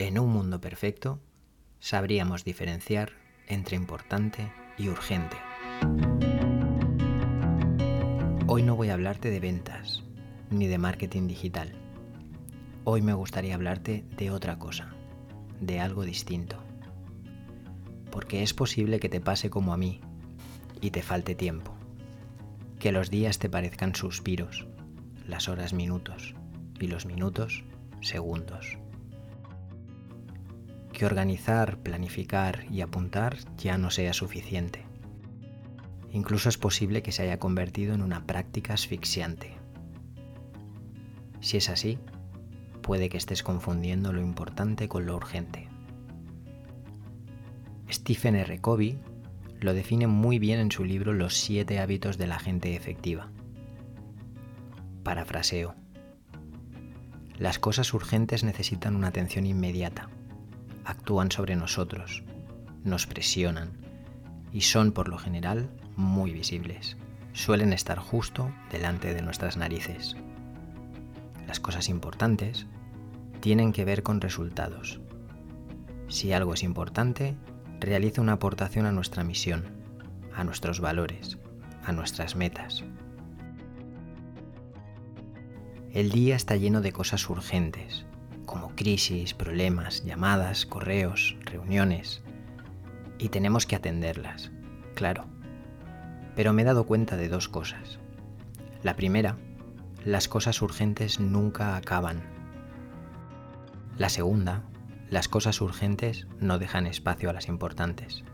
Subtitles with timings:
[0.00, 1.20] En un mundo perfecto,
[1.78, 3.12] sabríamos diferenciar
[3.46, 5.36] entre importante y urgente.
[8.46, 10.02] Hoy no voy a hablarte de ventas
[10.48, 11.74] ni de marketing digital.
[12.84, 14.94] Hoy me gustaría hablarte de otra cosa,
[15.60, 16.56] de algo distinto.
[18.10, 20.00] Porque es posible que te pase como a mí
[20.80, 21.74] y te falte tiempo.
[22.78, 24.66] Que los días te parezcan suspiros,
[25.26, 26.34] las horas minutos
[26.80, 27.64] y los minutos
[28.00, 28.78] segundos
[31.00, 34.84] que organizar, planificar y apuntar ya no sea suficiente.
[36.12, 39.54] Incluso es posible que se haya convertido en una práctica asfixiante.
[41.40, 41.98] Si es así,
[42.82, 45.68] puede que estés confundiendo lo importante con lo urgente.
[47.90, 48.60] Stephen R.
[48.60, 48.98] Covey
[49.58, 53.30] lo define muy bien en su libro Los siete hábitos de la gente efectiva.
[55.02, 55.74] Parafraseo.
[57.38, 60.10] Las cosas urgentes necesitan una atención inmediata
[60.90, 62.22] actúan sobre nosotros,
[62.84, 63.70] nos presionan
[64.52, 66.96] y son por lo general muy visibles.
[67.32, 70.16] Suelen estar justo delante de nuestras narices.
[71.46, 72.66] Las cosas importantes
[73.40, 75.00] tienen que ver con resultados.
[76.08, 77.36] Si algo es importante,
[77.78, 79.64] realiza una aportación a nuestra misión,
[80.34, 81.38] a nuestros valores,
[81.84, 82.84] a nuestras metas.
[85.92, 88.04] El día está lleno de cosas urgentes,
[88.50, 92.20] como crisis, problemas, llamadas, correos, reuniones.
[93.16, 94.50] Y tenemos que atenderlas,
[94.96, 95.26] claro.
[96.34, 98.00] Pero me he dado cuenta de dos cosas.
[98.82, 99.36] La primera,
[100.04, 102.24] las cosas urgentes nunca acaban.
[103.96, 104.64] La segunda,
[105.10, 108.24] las cosas urgentes no dejan espacio a las importantes.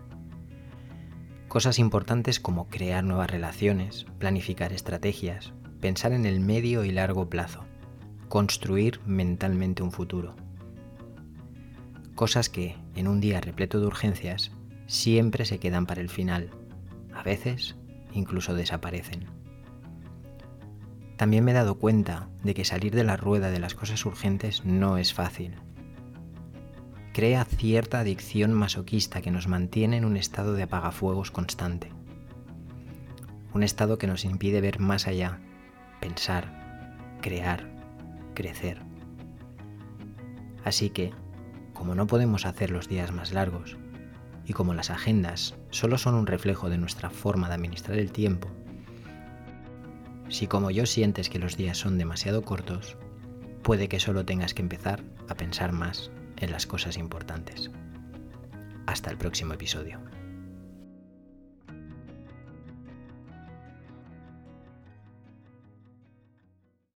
[1.49, 7.67] Cosas importantes como crear nuevas relaciones, planificar estrategias, pensar en el medio y largo plazo
[8.29, 10.35] construir mentalmente un futuro.
[12.15, 14.53] Cosas que, en un día repleto de urgencias,
[14.87, 16.51] siempre se quedan para el final,
[17.15, 17.77] a veces
[18.13, 19.27] incluso desaparecen.
[21.17, 24.65] También me he dado cuenta de que salir de la rueda de las cosas urgentes
[24.65, 25.55] no es fácil.
[27.13, 31.91] Crea cierta adicción masoquista que nos mantiene en un estado de apagafuegos constante.
[33.55, 35.41] Un estado que nos impide ver más allá,
[36.01, 37.76] pensar, crear,
[38.37, 38.81] crecer.
[40.65, 41.13] Así que,
[41.73, 43.77] como no podemos hacer los días más largos,
[44.45, 48.49] y como las agendas solo son un reflejo de nuestra forma de administrar el tiempo,
[50.29, 52.97] si como yo sientes que los días son demasiado cortos,
[53.63, 57.71] puede que solo tengas que empezar a pensar más en las cosas importantes.
[58.87, 60.01] Hasta el próximo episodio.